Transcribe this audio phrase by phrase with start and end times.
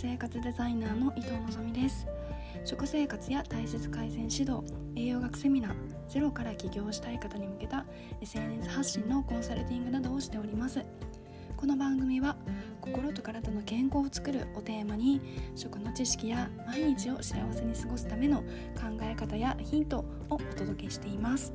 [0.00, 2.06] 生活デザイナーの伊藤希です。
[2.64, 4.62] 食生活や体質改善指導
[4.94, 5.74] 栄養学セミナー
[6.08, 7.84] ゼロから起業したい方に向けた
[8.20, 10.84] SNS 発信のコンサルティングなどをしております。
[11.56, 12.36] この番組は
[12.80, 15.20] 心と体の健康を作るをテーマに
[15.56, 18.42] 食の知識や毎日を幸せに過ごすための
[18.76, 21.52] 考え方やヒントをお届けしています。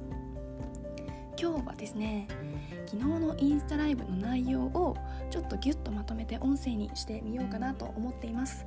[1.39, 2.27] 今日はですね
[2.86, 4.95] 昨日のインスタライブの内容を
[5.30, 8.66] ちょっとギュッとまとめて音声にしてみようかなと思っています。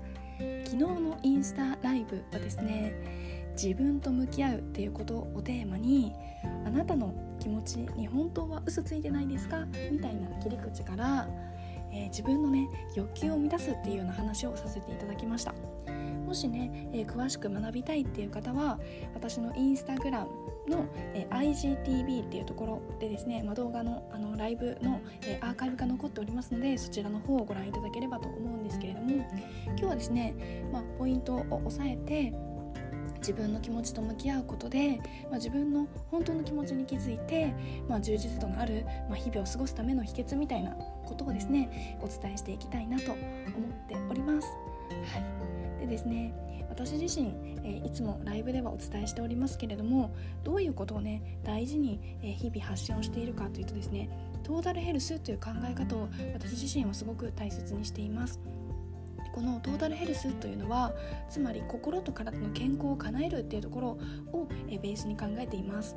[0.65, 6.13] 昨日のインスタライブはですね自分と向き合うっていうことをテーマに
[6.67, 9.65] あなたの気持ちに本当は嘘ついてないですか？
[9.91, 11.27] みたいな切り口から、
[11.91, 15.55] えー、自分のね欲求を満たすっていうような話をさせていただきました。
[16.27, 18.81] もしね、えー、詳しく学びたいっていう方は
[19.15, 20.31] 私のインスタグラム
[20.69, 29.15] の、え、IGTV っていうところでですね、まあ、動画のあのライブの、え、アーカイブが残っておりますのでそちらの方をご覧いただければと思うんですけれども
[29.67, 30.35] 今日はですね、
[30.73, 32.33] まあ、ポイントを押さえて
[33.19, 37.53] 自分の気持ちと向き合うことで、まあ、自分の本当の気持ちに気づいて、
[37.89, 40.73] まあ、充実度のある、まあ、日々を過ごすための秘訣みたいな
[41.05, 43.25] ことをですねお伝えしていきたいなと思っ
[43.89, 44.49] ております。
[44.89, 45.19] は
[45.79, 46.33] い、でですね
[46.77, 47.29] 私自身、
[47.65, 54.11] えー、いつもライブではお伝えしておりますけれどもどういうことをね大事に、えー、日々発信をしているかというとですね
[54.43, 58.39] トータルヘルスという考え方を私自身はすごく大切にしています。
[59.35, 60.95] このトータルヘルスというのは
[61.29, 63.89] つまり心と体の健康を叶えるっていうところ
[64.33, 65.95] をベースに考えています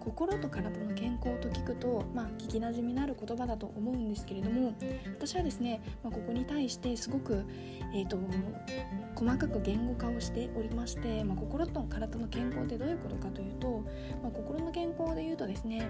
[0.00, 4.74] 心と体の健康と聞くと、まあ、聞きなじみのある言葉だと思うんですけれども
[5.18, 7.44] 私はですね、まあ、ここに対してすごく、
[7.94, 8.18] えーと、
[9.14, 13.84] 細かく言語化をしておりまして、まあ、心と体の健康ってどういうことかというと、
[14.22, 15.88] まあ、心の健康でいうとですね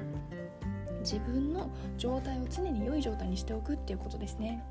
[1.01, 4.63] 自分の状態を常に良い状態にしておくっていうことですね。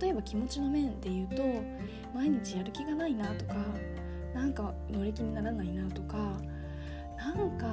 [0.00, 1.42] 例えば気持ちの面で言うと
[2.14, 3.54] 毎日やる気がないなとか
[4.34, 6.36] なんか乗り気にならないなとか
[7.16, 7.66] なんか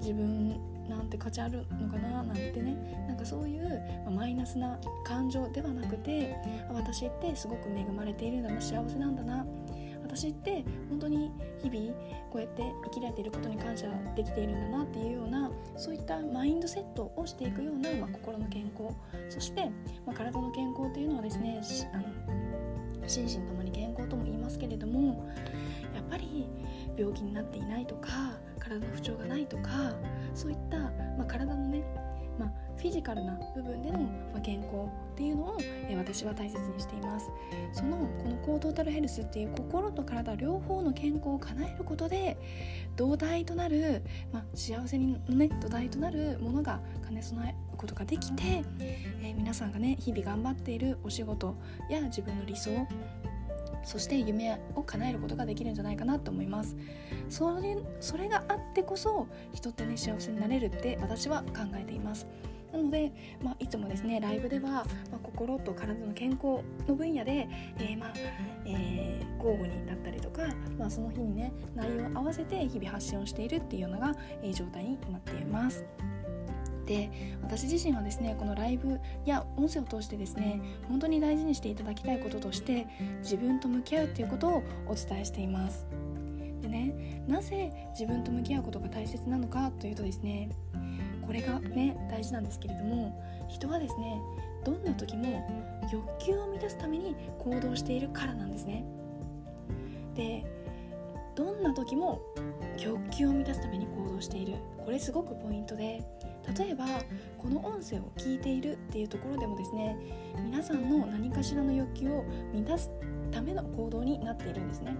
[0.00, 2.76] 自分なんて価値あるのかななんてね
[3.08, 6.36] なんかそういう、マイナスな感情ではなくて
[6.72, 9.46] 私ってすごく恵まれているんだな幸せなんだな。
[10.02, 11.92] 私って本当に日々
[12.30, 18.94] こうやって生きられていることに感謝できているんだなっていうようなそういったマインドセットをしていくような、まあ、心の健康。
[19.28, 19.64] そして、
[20.06, 21.60] まあ、体の健康というのはですね
[21.92, 22.04] あの
[23.08, 25.28] 心身ともに健康とも言いますけれども
[25.94, 26.46] やっぱり
[26.96, 28.08] 病気になっていないとか
[28.64, 29.94] 体の不調がないとか
[30.34, 31.84] そういった、まあ、体のね
[32.38, 33.98] まあ、フィジカルな部分での、
[34.32, 34.74] ま健康
[35.12, 37.30] っていうのを、え私は大切にしています。
[37.72, 42.36] そのこの高トータルヘルスっていう心と体両方の健康を叶えることで
[42.96, 44.02] 土台となる、
[44.32, 51.56] まあ、幸せにね土台となるものが兼ね備えることができて、えー、皆さんがね日々頑張っているお仕事
[51.90, 52.70] や自分の理想
[53.84, 56.76] そして夢を叶えることができるんじゃないかなと思います
[57.28, 62.26] それそれがあってこそ人ってね幸せになれるって私は考えています
[62.72, 64.84] なので、まあ、いつもですねライブでは、まあ、
[65.22, 68.12] 心と体の健康の分野で、えー、まあ
[68.66, 70.42] えー、交互になったりとか、
[70.76, 75.84] まあ、その日にね内容を合わせて日々発信をしているっていうのが、えー、状態になっています。
[76.86, 77.10] で
[77.42, 82.86] 私自身はですねこのライブや音声を通してですね本当に大事にしていただきたいこととして
[83.20, 85.86] 自分と向き合うっていうことをお伝えしています。
[86.60, 90.50] でねなぜ自分と向き合うことが大切なのかというとですね
[91.26, 94.20] これがね大事なんですけれども人はですね
[94.64, 95.46] どんな時も
[95.92, 98.84] 欲求を満たすために行動しているからなんですね。
[100.14, 100.44] で
[101.34, 102.22] どんな時も
[102.78, 104.54] 欲求を満たすために行動している。
[104.84, 106.02] これすごくポイントで
[106.56, 106.84] 例えば
[107.38, 109.96] この音声を聞いているっていうところでもですね
[110.44, 112.90] 皆さんの何かしらの欲求を満たす
[113.30, 114.96] ための行動になっているんですね。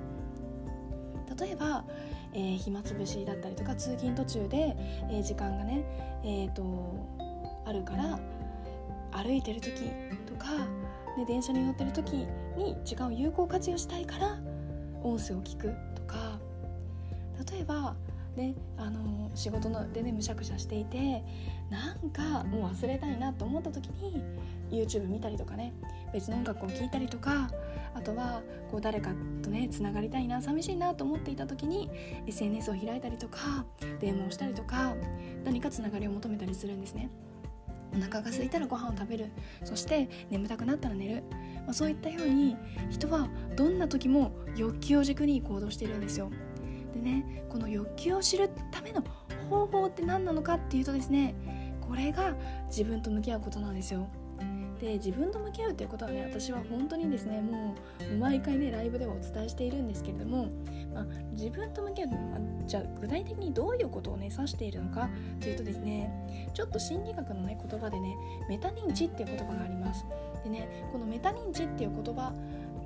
[1.38, 1.84] 例えば、
[2.32, 4.76] えー、暇つぶしだったりとか通勤途中で、
[5.10, 5.84] えー、時間がね、
[6.22, 6.62] えーと、
[7.64, 8.18] あるから
[9.10, 9.72] 歩いてる時
[10.26, 10.52] とか、
[11.16, 12.26] ね、電車に乗ってる時
[12.56, 14.38] に時間を有効活用したいから
[15.02, 16.38] 音声を聞くとか
[17.52, 17.96] 例えば
[18.36, 21.22] であの仕事のでねむしゃくしゃしていて
[21.70, 24.22] なんかもう忘れたいなと思った時に
[24.70, 25.72] YouTube 見たりとかね
[26.12, 27.48] 別の音楽を聴いたりとか
[27.94, 29.10] あとはこう誰か
[29.42, 31.90] とねつながりたいな寂しいなと思っていた時に
[32.26, 33.64] SNS を開いたりとか
[34.00, 34.94] 電話をしたりとか
[35.44, 37.10] 何かつながりを求めたりするんですね。
[37.96, 39.30] お腹が空いたらご飯を食べる
[39.62, 41.22] そして眠たくなったら寝る、
[41.64, 42.56] まあ、そういったように
[42.90, 46.28] 人はどんな時も欲求を軸に行動しているんですよ。
[46.94, 49.02] でねこの欲求を知るための
[49.50, 51.34] 方法って何なのかっていうとですね
[51.80, 52.34] これが
[52.68, 54.08] 自分と向き合うことなんですよ。
[54.80, 57.74] で自分と向き合うっていうことはね私は本当にですねも
[58.12, 60.48] う毎回ねライブではお伝えしているんですけれども、
[60.92, 65.08] まあ、自分と向き合う、まあ、じゃあ具体的にどういうことをね指しているのか
[65.40, 68.16] というとですねちょっと心理学のね言葉でね
[68.48, 70.04] メタ認知っていう言葉があります。
[70.42, 72.34] でねこのメタ認知っていう言葉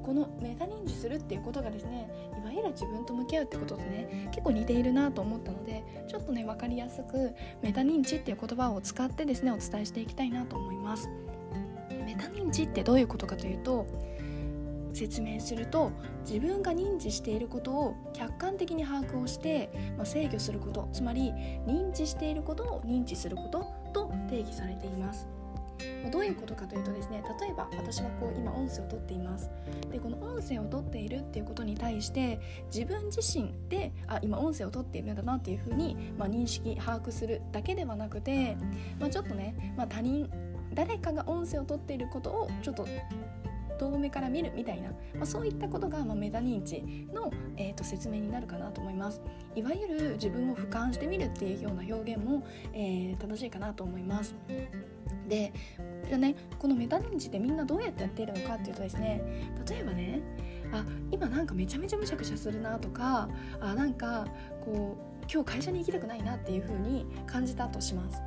[0.05, 2.11] このメタ認知するっていうことがですね
[2.41, 11.09] いわゆる自分と向き合うってこととね結構似ているなと思ったのでちょっとね分かりやすくメタ認知っていう言葉を使ってですねお伝えしていきたいなと思います。
[12.05, 13.87] メタ認知ってどういうことかというと
[14.95, 15.93] 説明すると
[16.27, 21.33] 自分が認知していることを客観的に把握をして、まあ、制御することつまり
[21.67, 25.38] 認知していることを認知することと定義されています。
[26.11, 29.51] どういうことかというとですね例えば私がこう今音声をとっています。
[29.91, 32.41] でこの音声をとっているっていうことに対して
[32.73, 38.57] 自分自身であ今音声をとっているんだなっていうふうに、まあ、認識把握するだけではなくて、
[38.99, 40.31] まあ、ちょっとね、まあ、他人
[40.75, 42.87] 誰かが音声をとっていることをちょっと
[43.79, 46.83] 遠目から見るみたいな、まあ、そういったことが、まあ、メタ認知
[47.15, 49.23] の、えーと、説明になるかなと思います。
[49.55, 54.35] いわゆる自分を俯瞰してみるっていうような表現も、えー、正しいかなと思います。
[55.29, 55.53] で
[56.07, 56.35] じゃね。
[56.59, 59.23] このメタ認知ってみんなどうやってやっているのかっていうとですね
[59.69, 60.21] 例えばね
[60.73, 63.29] あ今なんかめちゃめちゃむしゃくしゃするなとか
[63.61, 64.27] あなんか
[64.65, 68.21] こう今日会社に行きたくないなっていう風に感じたとします。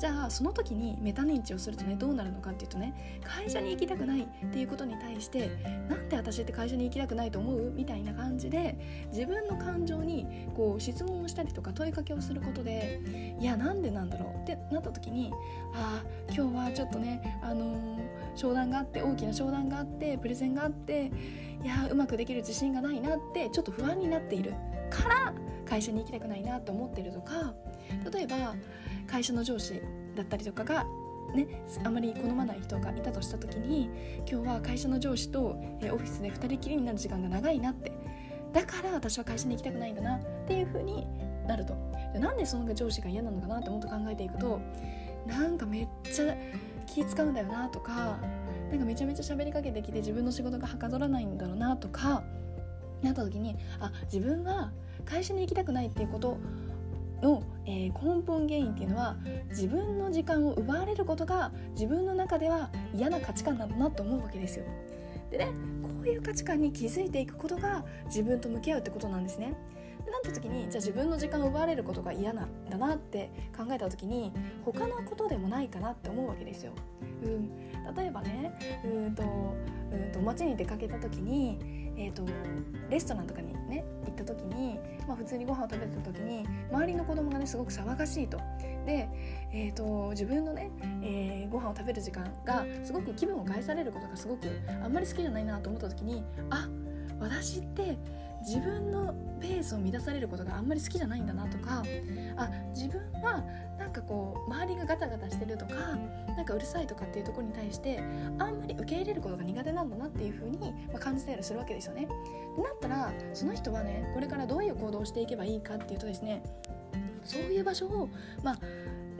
[0.00, 5.50] じゃあその時にメタ認知をするとねどうなるのかっていうとね会社に行きたくないっていうことに対して
[5.90, 7.70] なんで私って会社に行きたくないと思う？
[7.70, 8.78] みたいな感じで
[9.12, 14.42] 自分の感情にこう質問をしたりとか問いかけをすることでいやなんでなんだろう？
[14.42, 15.30] ってなった時に
[15.74, 18.00] ああ今日はちょっとねあのー、
[18.34, 21.12] 商談があって大きな商談があってプレゼンがあって
[21.62, 24.54] いやうまくできる自信がないなってちょっと不安になっている
[24.88, 25.34] から
[25.66, 27.52] 会社に行きたくないなと思ってるとか
[28.10, 28.54] 例えば
[29.10, 29.82] 会社の上司
[30.14, 30.86] だったりとかが
[31.34, 31.46] ね、
[31.84, 33.88] あまり好まない人がいたとした時に
[34.28, 37.92] 今日は会社の上司と、えオフィスで2人きりになる時間が長いなって。
[38.52, 41.06] だから私は会社に行きたくないんだなっていう風に
[41.46, 41.74] なると。
[42.18, 44.60] なんでその上司が嫌なのかなってもっと考えていくと
[45.26, 46.34] なんかめっちゃ
[46.86, 48.18] 気使うんだよなとか
[48.70, 52.24] なんかめちゃめちゃ喋りかけてきて自分の仕事がはかどらないんだろうなとか
[53.02, 54.72] なった時にあ自分は
[55.04, 56.36] 会社に行きたくないっていうこと
[57.22, 59.16] の、えー、根本原因っていうのは
[59.48, 64.64] 自分の時間を奪われることが自分の中では嫌な価値観なんだなと思うわけですよ。
[65.30, 65.46] でね
[65.82, 69.54] こういう価値観に気づいていくことが自分と向き合うってことなんですね。
[70.10, 74.32] なった時にじゃあ自分の時間を奪われることが嫌なんだなって考えた時に
[74.64, 76.72] 他のことでもないかなって思うわけですよ。
[77.22, 77.50] うん、
[77.96, 78.52] 例えばね
[78.84, 81.58] うんとうんと街に出かけた時に、
[81.96, 82.24] えーと、
[82.88, 88.38] レストランとかにね行った時に、まあ、普通にご飯を食べてた時に周りの子供がねすごく騒がしいと。
[88.86, 89.08] で、
[89.52, 90.70] えーと、自分のね、
[91.02, 94.46] えー、ご飯を食べる時間がすごく気分を害されることがすごく
[94.82, 96.68] あんまり好きじゃないなと思った時にあ
[97.18, 97.98] 私って
[98.46, 101.82] 自分のペースを乱されることがあんまり好きじゃないんだなとか
[102.36, 103.44] あ自分は
[103.78, 105.74] なんかこう周りがガタガタしてるとか
[106.36, 107.98] なんかうるさいとかっていうとこに対して
[108.38, 112.08] あんまり受け入れることが苦手なんだなっていう風にま感じたりするわけですよね。
[112.56, 116.42] でなったらその人はねこれからどういう行動をしていけばいいかっていうとですね
[117.24, 118.08] そういう場所を
[118.42, 118.58] まあ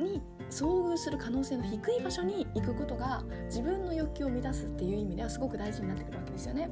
[0.03, 6.71] に遭遇する可能性の低い場所に行くことが自分の欲求を満たすっていう意味ではすごく大事になってくるわけですよね。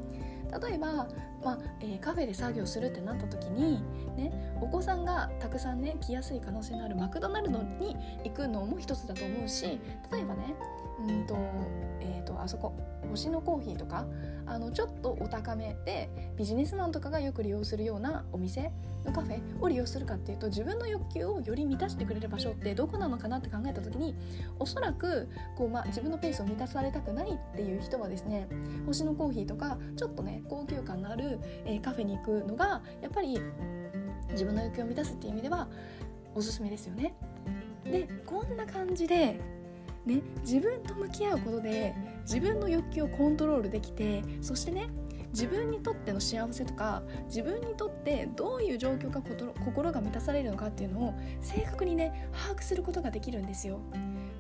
[0.61, 1.09] 例えば、
[1.43, 3.83] まあえー、カフェで作業するってなった時に、
[4.17, 9.78] ね、お子さんがたくさんね来やすい可能性のあるマクドナルドに行くのも一つだと思うし
[10.11, 10.55] 例えばね
[11.07, 11.37] うんと,、
[12.00, 12.75] えーと、あそこ
[13.11, 14.07] 星のコーヒーとか
[14.47, 18.73] あのちょっとお高めでビジネスマンとかがよく利用するようなお店
[19.05, 24.14] のカフェを利用するかっていうと自分の欲求をより満たしてくれる場所ってどこなのかなって考えた時に
[24.59, 28.49] おそらくこう、まあ、自分のペースを満たされたくないっていう人はですね
[28.87, 33.40] 星のコーヒーとかちょっとね高級感のある、えー、カフェに行くのがやっぱり
[34.31, 35.69] 自分の欲求を満たすっていう意味では
[36.35, 37.14] おすすめですよね。
[37.85, 39.40] でこんな感じで
[40.09, 44.88] ね、自分と向き合うことで自分の欲求をコントロールできてそしてね
[45.33, 49.21] 自分にとっての幸せとか自分にとってどういう状況か
[49.65, 53.81] 心が満たされるのかっていうのを正確にね把握することができるんですよ。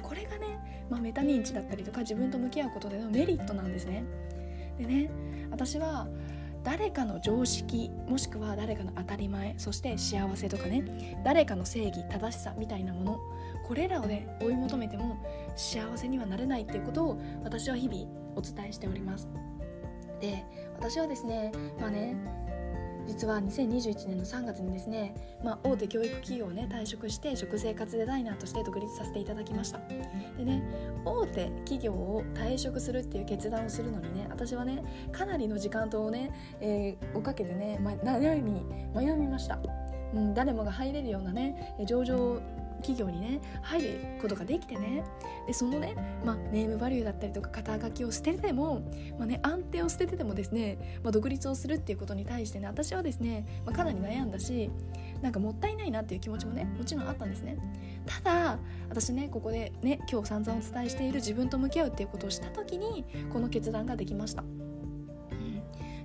[0.02, 4.04] これがね、まあ、メタ認知だったりとか自分と向き合うことでのメリットなんですね。
[4.78, 5.10] でね
[5.50, 6.08] 私は
[6.68, 13.18] 誰かの常識もしくは誰かの当たり前そして幸せとかね誰かの正義正しさみたいなもの
[13.66, 15.16] これらをね追い求めても
[15.56, 18.06] 幸せにはなれないっていうことを私は日々
[18.36, 19.28] お伝えしております。
[20.20, 20.44] で
[20.78, 22.14] 私はですねまあね
[23.08, 29.78] 実は2021年の3月にですね、まあ、大手教育企業をね退職して食生活デザイナーとして独立させていただきました。
[30.36, 30.62] でね
[31.04, 38.62] 大手企業を退職するっていう決断をするのにね私はねかなりの時間とね、えー、をかけてね、ま、悩み
[38.94, 39.58] 悩みました。
[40.14, 42.40] うん、誰もが入れるようなね上場
[42.78, 45.04] 企業にね入ることができてね。
[45.46, 45.94] でそのね、
[46.24, 48.82] まあ、ネームバリューだったりとか肩書きを捨てても、
[49.18, 54.70] まあね、安定を捨てててもですね、まあ、独立をするっていうことに対してね私はですね、まあ、かなり悩んだし
[55.22, 57.56] なんかもったいないなっていう気持ちもねもちろんあったんですね。
[58.06, 58.58] ただ
[58.88, 64.44] 私ねここでね今日散々お伝えしている自分と向き合うっていうことをした時にこの決断ができました。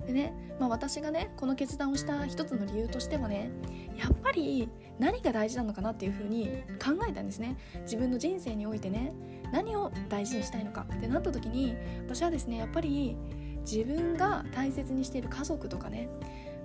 [0.06, 3.50] でね、まあ、私がねこの決断をした一つの理由としてはね
[3.96, 4.68] やっぱり
[4.98, 6.48] 何が大事なのかなっていうふうに
[6.82, 7.56] 考えたんですね。
[7.82, 9.12] 自分の人生においてね
[9.52, 10.86] 何を大事にしたいのか。
[10.92, 11.74] ってなった時に
[12.06, 13.16] 私はですねやっぱり
[13.60, 16.08] 自分が大切にしている家族とかね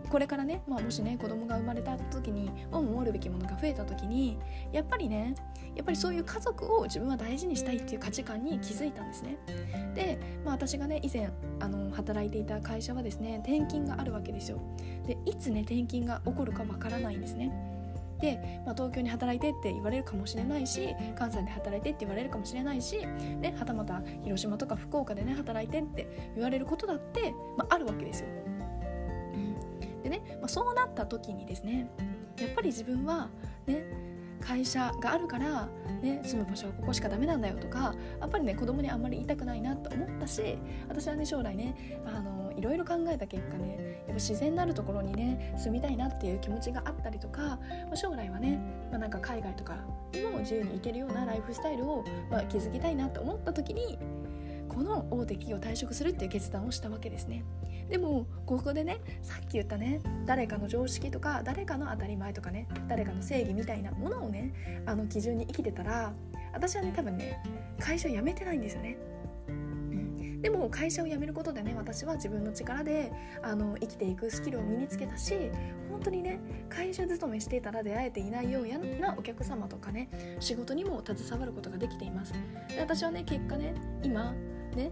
[0.09, 4.39] これからね、まあ、もしね子供が生まれた時に守るべきものが増えた時に
[4.71, 5.35] やっぱりね
[5.79, 9.37] やっぱりそういう家族を自分は大事にしたいっていう価値観に気づいたんですね。
[9.95, 11.31] で、まあ、私がね以前
[11.61, 14.59] あの働いていた会社はですね転勤があるわけですよ。
[15.07, 17.49] でいつね転勤が起こるかわからないんですね。
[18.19, 28.27] で、まあ、東京に働いてって言われるかもしれないし関西で働いてって言われるかもしれないし、ね、はたまた広島とか福岡でね働いてって言われることだって、まあ、あるわけですよ。
[30.03, 31.89] でね、まあ、そうなった時にですね
[32.37, 33.29] やっぱり自分は
[33.65, 34.08] ね
[34.39, 35.67] 会社があるから、
[36.01, 47.59] ね、住む場所はここしかダメなんだよとかやっぱりね子供にあんまり言いたくないなと思ったし私はね将来ねあのいろいろ考えた結果ねやっぱ自然なるところにね住みたいなっていう気持ちがあったりとか
[47.93, 48.59] 将来はね、
[48.91, 49.77] まあ、なんか海外とか
[50.13, 53.97] にも自由に行けるようなライフスタイルを、まあ、築きたいなと思った時に
[54.69, 57.43] この大手企業を退職するっていう決断をしたわけですね。
[57.89, 66.13] でもここでねさっき言ったね誰かの常識とか誰かの当たり前とかね誰かの正義みたいなものをねあの基準に生きてたら
[66.53, 67.43] 私はね多分ね
[67.79, 68.97] 会社辞めてないんですよね。
[70.41, 73.11] でも会社を辞めることでね私は自分の力で
[73.43, 75.33] あの生きていくスキルを身につけたし
[75.89, 82.33] 本当にね会社勤めしていたら出会えていないようなお客様とかね仕事にも携わることができています。
[82.69, 84.33] で私はね結果ね今
[84.75, 84.91] ね。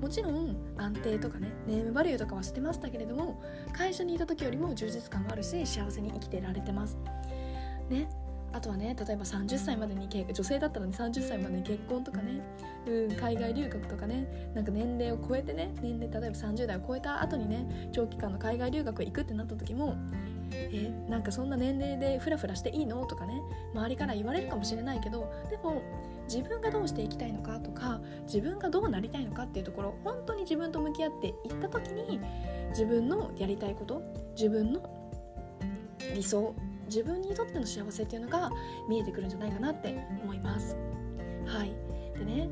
[0.00, 3.42] もちろん安定とかねネームバリューとかはしてましたけれども
[3.72, 6.96] 会社にいた時よりも充実感があるし幸せに生きてられてます。
[7.88, 8.08] ね。
[8.50, 12.40] あとはね例えば30歳までに女性だったら、ね、30歳までに結婚とかね、
[12.86, 19.96] うん、海外留学とかねなんか年齢を超えてね年齢例えば30代を超えた後にね長期間の海外留学行くってなった時も
[20.50, 23.04] えなんかそんな年齢でフラフラしていいの？
[23.04, 23.34] とかね
[23.74, 25.82] 周りから言われるかもしれないけどでも
[26.28, 32.20] 自分がどうしていきたいのかとか自分がどうなりたいのかっていうところ本当に自分と向き合っていった時に
[32.70, 34.02] 自分のやりたいこと
[34.36, 34.82] 自分の
[36.14, 36.54] 理想
[36.86, 38.50] 自分にとっての幸せっていうのが
[38.88, 40.76] 見えてくるんじゃないかなって思います。
[41.46, 41.74] はい
[42.18, 42.48] でね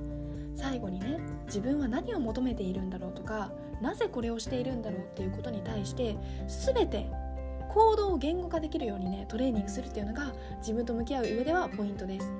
[0.54, 3.52] 最後にね自分は何を求めているんだろうとか
[3.82, 6.16] なぜこれをしているんだろうっていうことに対して
[6.74, 7.10] 全て
[7.68, 12.32] 行動を言語化できるようにねトレーニングするっていうのが自分と向き合う上ではポイントです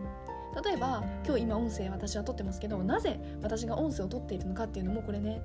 [0.65, 5.43] 例えば今日今音声私は撮ってますけどなぜ私が音声を撮っているのかっていうのもこれね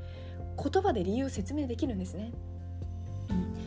[0.57, 2.31] 言葉で理由説明できるんですね。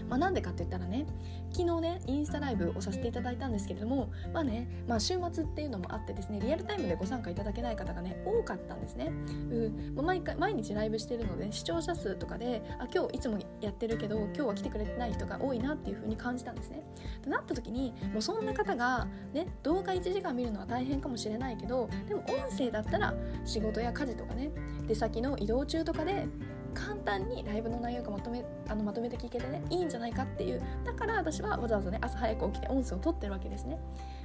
[0.09, 1.07] まあ、なんでかって言ったらね
[1.53, 9.13] 昨日ねインスタライブをさせていただいたんですけれどもまあね、まあ、週末っていうのもあってですねリアルタイムでご参加いただけない方がね多かったんですね、
[9.51, 9.95] うん。
[9.95, 16.85] まあ、毎回毎日ライブしてるので、視聴者数とかであ今日いつもやってるけど今日は来てくれてない人が多いなっていう風に感じたんですね。
[17.23, 24.51] となった時にもうそんな方がね動画1時間見るのは大変かもしれないけどでも音声だったら仕事や家事とかね
[24.87, 26.27] 出先の移動中とかで
[26.75, 30.63] 簡単にライブの内容がまとめあのまとめて聞けてねいいんじゃないかっていう。
[30.85, 33.79] だから私はわざわざね朝早く起きて音声を取ってるわけですね。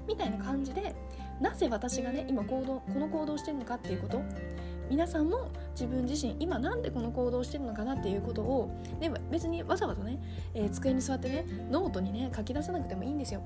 [0.08, 0.96] みたいな感じで
[1.40, 4.22] なぜ私がね今行動この行動してるのかっていうこと。
[4.90, 10.20] 皆さんも自分自身今なんでこの行動してるのかなっていうことを、ね、別にわざわざね、
[10.56, 13.44] えー、机に座ってねノートにね書き出さなくてもいいんですよ。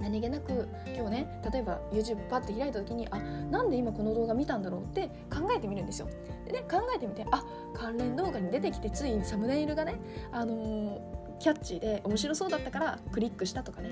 [0.00, 6.08] 何気なく今日ね例えば YouTube パッて開いた時にあなんで今この動画見たんだろうって考えてみるんですよ。
[6.46, 9.96] でね考えてみてあ関連動画に出てきてついにサムネイルがね、
[10.32, 13.90] あのー、キャッチーで面白そうだったからクリックしたとかね、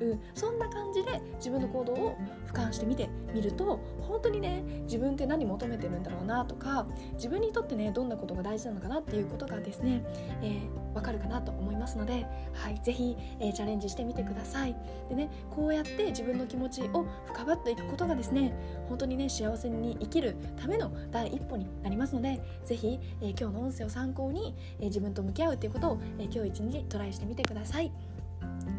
[0.00, 10.04] うん、そんな感じで自分の行動を俯瞰してみてみると本当にね自分って何求めてるんだろうなとか自分にとってねどんなことが大事なのかなっていうことがですね、
[10.42, 14.76] えーわかるかなと思いますので、はい、ぜひ、えー、チャレンジしてみてください
[15.08, 18.54] でねこうやって自分の気持ちを深まっていくことがですね
[18.88, 28.13] 本当にね幸せに生きるための第一歩になりますのでぜひ、えー、今日の音声を参考に、えー、自分と向き合うということを、え今日一日トライしてみてください。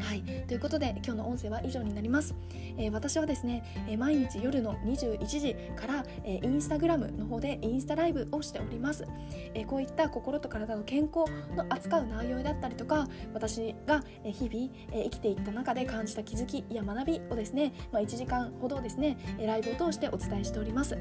[0.00, 2.34] はい、ということで今日の音声は以上になります、
[2.76, 9.06] えー、私はですね、えー、毎日夜の21時から、えー、インスタグラムの方でインスタライブをしております、
[9.54, 20.96] えこういった心と体の健康の扱う内容だったりとか私が日々、え生きていった中で感じた気づきや学びをですね、まあ、1時間ほどですねライブを通してお伝えしております、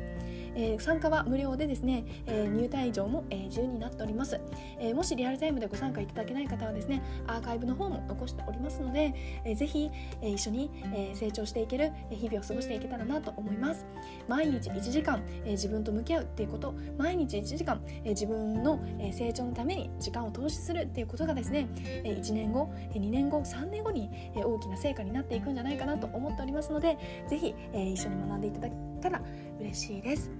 [0.55, 4.39] え参加は無料でですね、え入退場も、え自由になっております、
[4.79, 8.74] えもしリアルタイムでご参加いただけない方はですねアーカイブの方も残しております。
[8.81, 9.13] ので、
[9.43, 9.89] えー、ぜひ、
[10.21, 13.85] え一緒に、え成長していける日々を過ごしていけたらなと思います。
[14.27, 16.73] 毎日1時間、え自分と向き合うっていうこと。
[16.97, 18.79] 毎日1時間、え自分の
[19.11, 21.67] 成長のために時間を投資するっていうことがですね
[22.03, 26.97] 1年後2年後3年後に大きな成果になっていくんじゃないかなと思っておりますので
[27.29, 29.21] ぜひ一緒に学んでいただけたら
[29.59, 30.31] 嬉しいです。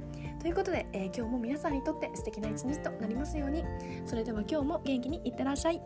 [0.41, 3.63] ということで、えー、今日も皆さんにとって素敵な一日となりますように。
[4.05, 5.81] それでは今日も元気にいってらっしゃい。